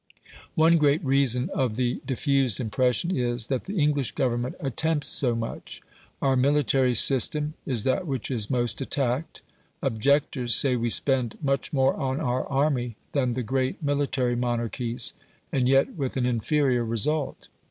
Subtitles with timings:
[0.55, 5.79] One great reason of the diffused impression is, that the English Government attempts so much.
[6.23, 9.43] Our military system is that which is most attacked.
[9.83, 15.13] Objectors say we spend much more on our army than the great military monarchies,
[15.51, 17.47] and yet with an inferior result.